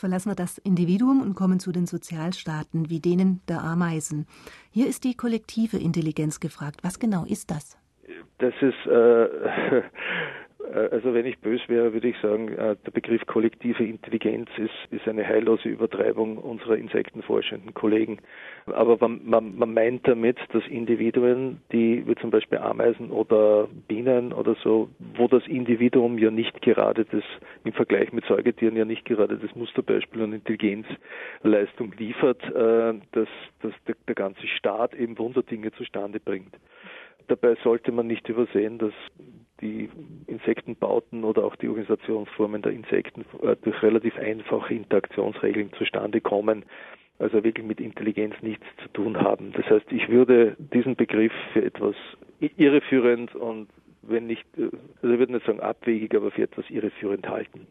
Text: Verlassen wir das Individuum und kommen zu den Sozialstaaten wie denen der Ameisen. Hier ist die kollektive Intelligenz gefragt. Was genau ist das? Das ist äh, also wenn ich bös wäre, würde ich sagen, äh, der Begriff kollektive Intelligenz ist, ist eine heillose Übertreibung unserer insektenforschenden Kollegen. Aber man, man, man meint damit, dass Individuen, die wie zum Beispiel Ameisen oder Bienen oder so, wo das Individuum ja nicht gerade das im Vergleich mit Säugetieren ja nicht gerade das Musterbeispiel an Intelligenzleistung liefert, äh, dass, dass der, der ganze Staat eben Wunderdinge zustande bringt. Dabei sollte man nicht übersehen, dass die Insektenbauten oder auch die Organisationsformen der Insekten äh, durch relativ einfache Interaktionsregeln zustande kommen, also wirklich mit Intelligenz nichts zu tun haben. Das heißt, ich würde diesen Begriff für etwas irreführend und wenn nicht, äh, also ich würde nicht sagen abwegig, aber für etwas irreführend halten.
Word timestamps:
Verlassen 0.00 0.30
wir 0.30 0.34
das 0.34 0.56
Individuum 0.56 1.20
und 1.20 1.34
kommen 1.34 1.60
zu 1.60 1.72
den 1.72 1.84
Sozialstaaten 1.84 2.88
wie 2.88 3.00
denen 3.00 3.42
der 3.48 3.62
Ameisen. 3.62 4.26
Hier 4.70 4.88
ist 4.88 5.04
die 5.04 5.14
kollektive 5.14 5.76
Intelligenz 5.76 6.40
gefragt. 6.40 6.80
Was 6.82 6.98
genau 6.98 7.26
ist 7.26 7.50
das? 7.50 7.76
Das 8.38 8.54
ist 8.62 8.86
äh, 8.86 9.82
also 10.72 11.14
wenn 11.14 11.26
ich 11.26 11.38
bös 11.38 11.60
wäre, 11.68 11.92
würde 11.92 12.08
ich 12.08 12.16
sagen, 12.18 12.48
äh, 12.48 12.76
der 12.84 12.90
Begriff 12.92 13.24
kollektive 13.26 13.84
Intelligenz 13.84 14.48
ist, 14.56 14.70
ist 14.90 15.08
eine 15.08 15.26
heillose 15.26 15.68
Übertreibung 15.68 16.38
unserer 16.38 16.76
insektenforschenden 16.76 17.74
Kollegen. 17.74 18.18
Aber 18.66 18.96
man, 19.00 19.20
man, 19.24 19.56
man 19.56 19.74
meint 19.74 20.06
damit, 20.06 20.38
dass 20.52 20.66
Individuen, 20.68 21.60
die 21.72 22.06
wie 22.06 22.14
zum 22.16 22.30
Beispiel 22.30 22.58
Ameisen 22.58 23.10
oder 23.10 23.68
Bienen 23.88 24.32
oder 24.32 24.56
so, 24.62 24.88
wo 25.16 25.28
das 25.28 25.46
Individuum 25.46 26.18
ja 26.18 26.30
nicht 26.30 26.60
gerade 26.62 27.04
das 27.04 27.24
im 27.64 27.72
Vergleich 27.72 28.12
mit 28.12 28.24
Säugetieren 28.26 28.76
ja 28.76 28.84
nicht 28.84 29.04
gerade 29.04 29.38
das 29.38 29.54
Musterbeispiel 29.54 30.22
an 30.22 30.32
Intelligenzleistung 30.32 31.92
liefert, 31.98 32.42
äh, 32.44 32.94
dass, 33.12 33.28
dass 33.62 33.72
der, 33.86 33.96
der 34.06 34.14
ganze 34.14 34.46
Staat 34.46 34.94
eben 34.94 35.18
Wunderdinge 35.18 35.72
zustande 35.72 36.20
bringt. 36.20 36.54
Dabei 37.28 37.56
sollte 37.62 37.92
man 37.92 38.08
nicht 38.08 38.28
übersehen, 38.28 38.78
dass 38.78 38.92
die 39.60 39.90
Insektenbauten 40.26 41.24
oder 41.24 41.44
auch 41.44 41.56
die 41.56 41.68
Organisationsformen 41.68 42.62
der 42.62 42.72
Insekten 42.72 43.24
äh, 43.42 43.56
durch 43.62 43.82
relativ 43.82 44.16
einfache 44.16 44.74
Interaktionsregeln 44.74 45.72
zustande 45.74 46.20
kommen, 46.20 46.64
also 47.18 47.44
wirklich 47.44 47.66
mit 47.66 47.80
Intelligenz 47.80 48.34
nichts 48.42 48.64
zu 48.82 48.88
tun 48.92 49.20
haben. 49.20 49.52
Das 49.52 49.66
heißt, 49.66 49.92
ich 49.92 50.08
würde 50.08 50.56
diesen 50.58 50.96
Begriff 50.96 51.32
für 51.52 51.64
etwas 51.64 51.94
irreführend 52.40 53.34
und 53.34 53.68
wenn 54.02 54.26
nicht, 54.26 54.46
äh, 54.56 54.70
also 55.02 55.12
ich 55.14 55.18
würde 55.18 55.34
nicht 55.34 55.46
sagen 55.46 55.60
abwegig, 55.60 56.14
aber 56.14 56.30
für 56.30 56.42
etwas 56.42 56.68
irreführend 56.70 57.28
halten. 57.28 57.66